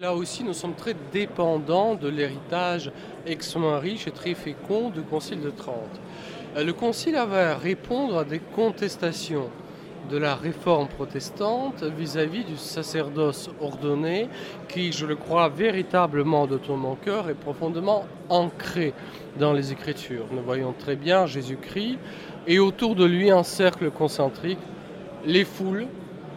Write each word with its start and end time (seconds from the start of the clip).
Là 0.00 0.14
aussi, 0.14 0.44
nous 0.44 0.52
sommes 0.52 0.76
très 0.76 0.94
dépendants 1.10 1.96
de 1.96 2.06
l'héritage 2.06 2.92
extrêmement 3.26 3.80
riche 3.80 4.06
et 4.06 4.12
très 4.12 4.34
fécond 4.34 4.90
du 4.90 5.02
Concile 5.02 5.40
de 5.40 5.50
Trente. 5.50 6.00
Euh, 6.56 6.62
le 6.62 6.72
Concile 6.72 7.16
avait 7.16 7.40
à 7.40 7.56
répondre 7.56 8.18
à 8.18 8.22
des 8.22 8.38
contestations 8.38 9.50
de 10.08 10.16
la 10.16 10.36
réforme 10.36 10.86
protestante 10.86 11.82
vis-à-vis 11.82 12.44
du 12.44 12.56
sacerdoce 12.56 13.50
ordonné 13.60 14.28
qui, 14.68 14.92
je 14.92 15.04
le 15.04 15.16
crois 15.16 15.48
véritablement 15.48 16.46
de 16.46 16.58
tout 16.58 16.74
mon 16.74 16.94
cœur, 16.94 17.28
est 17.28 17.34
profondément 17.34 18.06
ancré 18.28 18.94
dans 19.36 19.52
les 19.52 19.72
Écritures. 19.72 20.26
Nous 20.30 20.42
voyons 20.42 20.74
très 20.78 20.94
bien 20.94 21.26
Jésus-Christ 21.26 21.98
et 22.46 22.60
autour 22.60 22.94
de 22.94 23.04
lui 23.04 23.32
un 23.32 23.42
cercle 23.42 23.90
concentrique, 23.90 24.60
les 25.26 25.44
foules, 25.44 25.88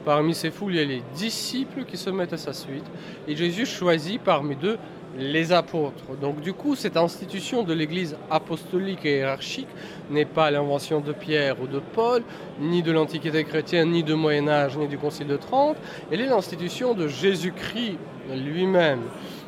Parmi 0.06 0.34
ces 0.34 0.52
foules, 0.52 0.74
il 0.74 0.78
y 0.78 0.82
a 0.82 0.86
les 0.86 1.04
disciples 1.16 1.86
qui 1.86 1.98
se 1.98 2.10
mettent 2.10 2.34
à 2.34 2.38
sa 2.38 2.54
suite. 2.54 2.86
Et 3.28 3.36
Jésus 3.36 3.66
choisit 3.66 4.22
parmi 4.22 4.56
deux 4.56 4.78
les 5.18 5.52
apôtres. 5.52 6.16
Donc 6.20 6.40
du 6.42 6.54
coup, 6.54 6.76
cette 6.76 6.98
institution 6.98 7.64
de 7.64 7.74
l'Église 7.74 8.16
apostolique 8.30 9.06
et 9.06 9.18
hiérarchique 9.18 9.68
n'est 10.10 10.26
pas 10.26 10.52
l'invention 10.52 11.02
de 11.02 11.12
Pierre 11.12 11.62
ou 11.62 11.68
de 11.68 11.80
Paul, 11.80 12.24
ni 12.60 12.82
de 12.82 12.92
l'Antiquité 12.92 13.44
chrétienne, 13.44 13.92
ni 13.92 14.04
du 14.04 14.16
Moyen 14.16 14.48
Âge, 14.48 14.78
ni 14.78 14.88
du 14.88 14.98
Concile 14.98 15.28
de 15.28 15.38
Trente. 15.38 15.78
Elle 16.12 16.22
est 16.22 16.28
l'institution 16.28 16.94
de 16.94 17.08
Jésus-Christ 17.08 17.98
lui-même. 18.30 19.02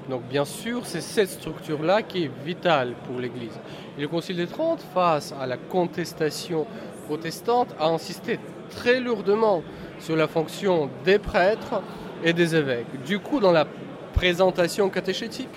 Donc 0.10 0.24
bien 0.24 0.46
sûr, 0.46 0.86
c'est 0.86 1.02
cette 1.02 1.30
structure-là 1.30 2.02
qui 2.02 2.26
est 2.26 2.32
vitale 2.46 2.94
pour 3.08 3.20
l'Église. 3.20 3.58
Et 3.98 4.02
le 4.02 4.08
Concile 4.08 4.38
de 4.38 4.46
Trente, 4.46 4.82
face 4.94 5.34
à 5.40 5.48
la 5.48 5.58
contestation 5.58 6.66
protestante, 7.06 7.70
a 7.80 7.88
insisté 7.88 8.40
très 8.70 9.00
lourdement 9.00 9.64
sur 10.00 10.16
la 10.16 10.28
fonction 10.28 10.90
des 11.06 11.20
prêtres 11.20 11.82
et 12.24 12.34
des 12.34 12.56
évêques. 12.56 13.04
Du 13.06 13.20
coup, 13.20 13.40
dans 13.40 13.52
la 13.52 13.66
présentation 14.14 14.90
catéchétique, 14.90 15.50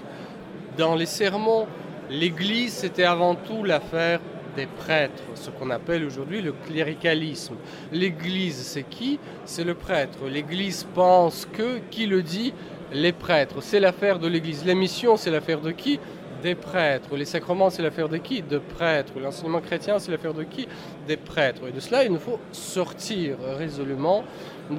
dans 0.77 0.95
les 0.95 1.07
sermons, 1.07 1.67
l'Église, 2.11 2.73
c'était 2.73 3.05
avant 3.05 3.35
tout 3.35 3.65
l'affaire 3.65 4.21
des 4.57 4.67
prêtres, 4.67 5.23
ce 5.35 5.51
qu'on 5.51 5.71
appelle 5.71 6.05
aujourd'hui 6.05 6.41
le 6.41 6.53
cléricalisme. 6.53 7.57
L'Église, 7.93 8.57
c'est 8.57 8.85
qui? 8.85 9.19
C'est 9.45 9.65
le 9.65 9.75
prêtre. 9.75 10.27
L'Église 10.27 10.87
pense 10.95 11.47
que, 11.53 11.79
qui 11.91 12.07
le 12.07 12.23
dit? 12.23 12.55
Les 12.93 13.13
prêtres. 13.13 13.57
C'est 13.61 13.81
l'affaire 13.81 14.19
de 14.19 14.29
l'Église. 14.29 14.65
Les 14.65 14.75
missions, 14.75 15.17
c'est 15.17 15.31
l'affaire 15.31 15.61
de 15.61 15.73
qui? 15.73 15.99
Des 16.47 16.55
prêtres. 16.55 17.17
Les 17.17 17.25
sacrements, 17.25 17.71
c'est 17.71 17.83
l'affaire 17.83 18.09
de 18.09 18.19
qui? 18.19 18.41
De 18.41 18.59
prêtres. 18.59 19.13
L'enseignement 19.21 19.61
chrétien, 19.61 19.99
c'est 19.99 20.13
l'affaire 20.13 20.33
de 20.33 20.45
qui? 20.45 20.69
Des 21.09 21.17
prêtres. 21.17 21.63
Et 21.69 21.73
de 21.73 21.81
cela, 21.81 22.05
il 22.05 22.13
nous 22.13 22.21
faut 22.21 22.39
sortir 22.53 23.37
résolument, 23.59 24.23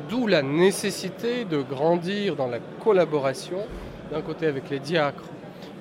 d'où 0.07 0.27
la 0.27 0.41
nécessité 0.41 1.43
de 1.43 1.61
grandir 1.61 2.37
dans 2.37 2.47
la 2.47 2.59
collaboration, 2.81 3.59
d'un 4.11 4.21
côté 4.21 4.47
avec 4.47 4.69
les 4.69 4.79
diacres, 4.79 5.25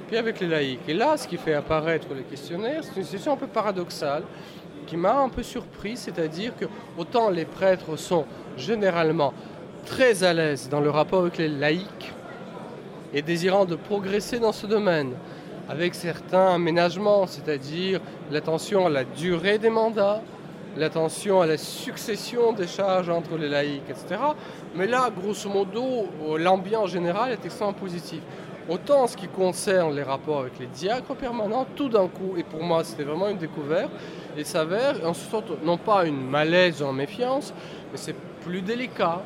puis 0.08 0.16
avec 0.16 0.40
les 0.40 0.48
laïcs. 0.48 0.80
Et 0.88 0.94
là, 0.94 1.16
ce 1.16 1.28
qui 1.28 1.36
fait 1.36 1.54
apparaître 1.54 2.08
les 2.16 2.24
questionnaires, 2.24 2.82
c'est 2.82 2.96
une 2.96 3.04
situation 3.04 3.34
un 3.34 3.36
peu 3.36 3.46
paradoxale 3.46 4.24
qui 4.88 4.96
m'a 4.96 5.20
un 5.20 5.28
peu 5.28 5.44
surpris, 5.44 5.96
c'est-à-dire 5.96 6.56
que 6.56 6.64
autant 6.98 7.30
les 7.30 7.44
prêtres 7.44 7.96
sont 7.96 8.24
généralement 8.56 9.32
très 9.84 10.24
à 10.24 10.32
l'aise 10.32 10.68
dans 10.68 10.80
le 10.80 10.90
rapport 10.90 11.20
avec 11.20 11.38
les 11.38 11.48
laïcs 11.48 12.12
et 13.14 13.22
désirant 13.22 13.64
de 13.64 13.76
progresser 13.76 14.40
dans 14.40 14.52
ce 14.52 14.66
domaine, 14.66 15.12
avec 15.68 15.94
certains 15.94 16.54
aménagements, 16.54 17.26
c'est-à-dire 17.26 18.00
l'attention 18.30 18.86
à 18.86 18.90
la 18.90 19.04
durée 19.04 19.58
des 19.58 19.70
mandats, 19.70 20.22
l'attention 20.76 21.40
à 21.40 21.46
la 21.46 21.56
succession 21.56 22.52
des 22.52 22.66
charges 22.66 23.08
entre 23.08 23.36
les 23.36 23.48
laïcs, 23.48 23.88
etc. 23.88 24.20
Mais 24.74 24.86
là, 24.86 25.10
grosso 25.10 25.48
modo, 25.48 26.08
l'ambiance 26.38 26.90
générale 26.90 27.32
est 27.32 27.44
extrêmement 27.44 27.72
positive. 27.72 28.20
Autant 28.68 29.04
en 29.04 29.06
ce 29.06 29.16
qui 29.16 29.28
concerne 29.28 29.94
les 29.94 30.02
rapports 30.02 30.40
avec 30.40 30.58
les 30.58 30.66
diacres 30.66 31.14
permanents, 31.14 31.66
tout 31.76 31.88
d'un 31.88 32.08
coup, 32.08 32.34
et 32.36 32.42
pour 32.42 32.64
moi 32.64 32.82
c'était 32.82 33.04
vraiment 33.04 33.28
une 33.28 33.38
découverte, 33.38 33.90
il 34.36 34.44
s'avère 34.44 34.96
en 35.06 35.14
sorte 35.14 35.52
non 35.64 35.78
pas 35.78 36.04
une 36.04 36.20
malaise 36.28 36.82
ou 36.82 36.86
une 36.86 36.96
méfiance, 36.96 37.54
mais 37.92 37.96
c'est 37.96 38.16
plus 38.44 38.62
délicat, 38.62 39.22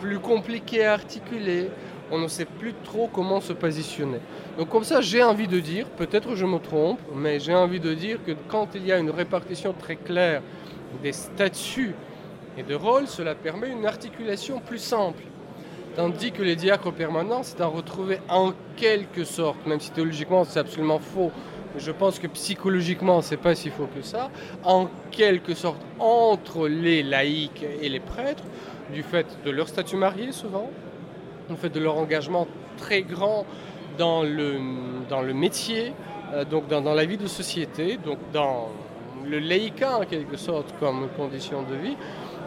plus 0.00 0.18
compliqué 0.18 0.84
à 0.84 0.94
articuler, 0.94 1.70
on 2.14 2.18
ne 2.18 2.28
sait 2.28 2.44
plus 2.44 2.74
trop 2.84 3.08
comment 3.12 3.40
se 3.40 3.52
positionner. 3.52 4.18
Donc 4.56 4.68
comme 4.68 4.84
ça, 4.84 5.00
j'ai 5.00 5.22
envie 5.22 5.48
de 5.48 5.58
dire, 5.58 5.86
peut-être 5.88 6.36
je 6.36 6.46
me 6.46 6.58
trompe, 6.58 7.00
mais 7.14 7.40
j'ai 7.40 7.54
envie 7.54 7.80
de 7.80 7.92
dire 7.92 8.18
que 8.24 8.32
quand 8.48 8.68
il 8.74 8.86
y 8.86 8.92
a 8.92 8.98
une 8.98 9.10
répartition 9.10 9.72
très 9.72 9.96
claire 9.96 10.42
des 11.02 11.12
statuts 11.12 11.94
et 12.56 12.62
de 12.62 12.74
rôles, 12.74 13.08
cela 13.08 13.34
permet 13.34 13.70
une 13.70 13.84
articulation 13.84 14.60
plus 14.60 14.78
simple. 14.78 15.24
Tandis 15.96 16.30
que 16.30 16.42
les 16.42 16.56
diacres 16.56 16.92
permanents, 16.92 17.42
c'est 17.42 17.60
à 17.60 17.66
retrouver 17.66 18.18
en 18.28 18.52
quelque 18.76 19.24
sorte, 19.24 19.66
même 19.66 19.80
si 19.80 19.90
théologiquement 19.90 20.44
c'est 20.44 20.60
absolument 20.60 21.00
faux, 21.00 21.32
mais 21.74 21.80
je 21.80 21.90
pense 21.90 22.20
que 22.20 22.28
psychologiquement 22.28 23.22
c'est 23.22 23.36
pas 23.36 23.56
si 23.56 23.70
faux 23.70 23.88
que 23.94 24.02
ça, 24.02 24.30
en 24.62 24.88
quelque 25.10 25.54
sorte 25.54 25.80
entre 25.98 26.68
les 26.68 27.02
laïcs 27.02 27.64
et 27.82 27.88
les 27.88 28.00
prêtres, 28.00 28.44
du 28.92 29.02
fait 29.02 29.26
de 29.44 29.50
leur 29.50 29.68
statut 29.68 29.96
marié 29.96 30.30
souvent, 30.30 30.70
en 31.50 31.56
fait 31.56 31.70
de 31.70 31.80
leur 31.80 31.96
engagement 31.96 32.46
très 32.76 33.02
grand 33.02 33.44
dans 33.98 34.22
le, 34.22 35.32
métier, 35.32 35.92
euh, 36.32 36.44
donc 36.44 36.66
dans, 36.68 36.82
la 36.82 37.04
vie 37.04 37.16
de 37.16 37.26
société, 37.26 37.96
donc 37.96 38.18
dans 38.32 38.68
le 39.24 39.38
laïcat 39.38 39.98
en 39.98 40.04
quelque 40.04 40.36
sorte 40.36 40.74
comme 40.80 41.08
condition 41.16 41.62
de 41.62 41.74
vie. 41.76 41.96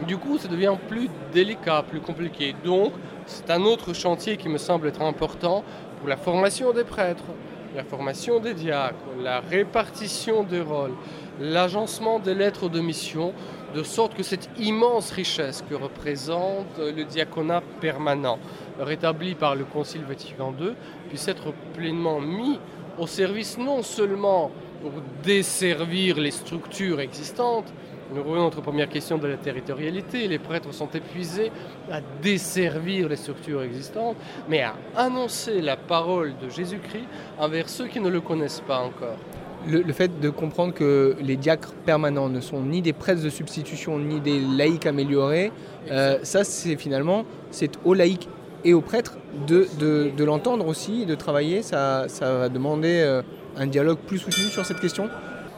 Du 0.05 0.17
coup, 0.17 0.37
ça 0.37 0.47
devient 0.47 0.75
plus 0.87 1.09
délicat, 1.33 1.83
plus 1.87 2.01
compliqué. 2.01 2.53
Donc, 2.63 2.91
c'est 3.25 3.49
un 3.49 3.63
autre 3.63 3.93
chantier 3.93 4.37
qui 4.37 4.47
me 4.47 4.57
semble 4.57 4.87
être 4.87 5.01
important 5.01 5.63
pour 5.99 6.07
la 6.07 6.17
formation 6.17 6.71
des 6.71 6.83
prêtres, 6.83 7.23
la 7.75 7.83
formation 7.83 8.39
des 8.39 8.53
diacres, 8.53 8.95
la 9.21 9.39
répartition 9.39 10.43
des 10.43 10.61
rôles, 10.61 10.93
l'agencement 11.39 12.19
des 12.19 12.33
lettres 12.33 12.69
de 12.69 12.79
mission, 12.79 13.33
de 13.75 13.83
sorte 13.83 14.15
que 14.15 14.23
cette 14.23 14.49
immense 14.57 15.11
richesse 15.11 15.63
que 15.69 15.75
représente 15.75 16.77
le 16.77 17.03
diaconat 17.03 17.61
permanent, 17.81 18.39
rétabli 18.79 19.35
par 19.35 19.55
le 19.55 19.65
Concile 19.65 20.03
Vatican 20.03 20.53
II, 20.59 20.73
puisse 21.09 21.27
être 21.27 21.53
pleinement 21.73 22.19
mis 22.19 22.59
au 22.97 23.07
service 23.07 23.57
non 23.57 23.83
seulement 23.83 24.51
pour 24.81 24.91
desservir 25.23 26.17
les 26.17 26.31
structures 26.31 26.99
existantes, 26.99 27.71
nous 28.13 28.23
revenons 28.23 28.41
à 28.41 28.45
notre 28.45 28.61
première 28.61 28.89
question 28.89 29.17
de 29.17 29.27
la 29.27 29.37
territorialité. 29.37 30.27
Les 30.27 30.39
prêtres 30.39 30.73
sont 30.73 30.89
épuisés 30.93 31.51
à 31.91 31.99
desservir 32.21 33.09
les 33.09 33.15
structures 33.15 33.61
existantes, 33.61 34.15
mais 34.47 34.61
à 34.61 34.75
annoncer 34.95 35.61
la 35.61 35.77
parole 35.77 36.33
de 36.41 36.49
Jésus-Christ 36.49 37.07
envers 37.39 37.69
ceux 37.69 37.87
qui 37.87 37.99
ne 37.99 38.09
le 38.09 38.21
connaissent 38.21 38.63
pas 38.67 38.79
encore 38.79 39.17
le, 39.67 39.91
fait 39.91 40.19
de 40.19 40.29
comprendre 40.29 40.73
que 40.73 41.15
les 41.19 41.35
diacres 41.35 41.73
permanents 41.85 42.29
ne 42.29 42.39
sont 42.39 42.61
ni 42.61 42.81
des 42.81 42.93
prêtres 42.93 43.23
de 43.23 43.29
substitution 43.29 43.99
ni 43.99 44.19
des 44.21 44.39
laïcs 44.39 44.85
améliorés, 44.85 45.51
euh, 45.91 46.19
ça 46.23 46.43
c'est 46.43 46.77
finalement 46.77 47.25
c'est 47.51 47.71
aux 47.83 47.93
laïcs 47.93 48.29
et 48.63 48.73
aux 48.73 48.81
prêtres 48.81 49.17
de, 49.47 49.67
de, 49.79 50.23
l'entendre 50.23 50.67
aussi, 50.67 51.05
de 51.05 51.15
travailler. 51.15 51.61
Ça, 51.61 52.05
ça 52.07 52.33
va 52.37 52.49
demander 52.49 53.01
euh, 53.01 53.21
un 53.55 53.67
dialogue 53.67 53.99
plus 53.99 54.17
soutenu 54.17 54.45
sur 54.45 54.65
cette 54.65 54.79
question. 54.79 55.09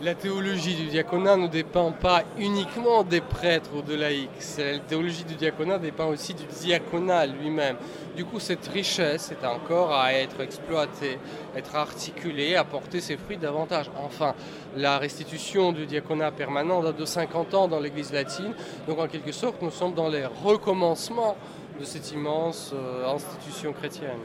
La 0.01 0.15
théologie 0.15 0.75
du 0.75 0.85
diaconat 0.85 1.35
ne 1.35 1.47
dépend 1.47 1.91
pas 1.91 2.23
uniquement 2.37 3.03
des 3.03 3.19
prêtres 3.19 3.71
ou 3.75 3.81
de 3.81 3.95
laïcs. 3.95 4.29
La 4.57 4.79
théologie 4.79 5.25
du 5.25 5.35
diaconat 5.35 5.77
dépend 5.77 6.07
aussi 6.07 6.33
du 6.33 6.45
diaconat 6.45 7.25
lui-même. 7.25 7.75
Du 8.15 8.23
coup, 8.23 8.39
cette 8.39 8.65
richesse 8.69 9.29
est 9.33 9.45
encore 9.45 9.93
à 9.93 10.13
être 10.13 10.39
exploitée, 10.39 11.19
être 11.53 11.75
articulée, 11.75 12.55
à 12.55 12.63
porter 12.63 13.01
ses 13.01 13.17
fruits 13.17 13.35
davantage. 13.35 13.91
Enfin, 14.01 14.35
la 14.77 14.97
restitution 14.99 15.73
du 15.73 15.85
diaconat 15.85 16.31
permanent 16.31 16.81
date 16.81 16.95
de 16.95 17.05
50 17.05 17.53
ans 17.53 17.67
dans 17.67 17.81
l'Église 17.81 18.13
latine. 18.13 18.53
Donc, 18.87 18.99
en 18.99 19.07
quelque 19.07 19.33
sorte, 19.33 19.61
nous 19.61 19.69
sommes 19.69 19.95
dans 19.95 20.07
les 20.07 20.25
recommencements 20.25 21.35
de 21.77 21.83
cette 21.83 22.09
immense 22.13 22.71
euh, 22.73 23.05
institution 23.13 23.73
chrétienne. 23.73 24.19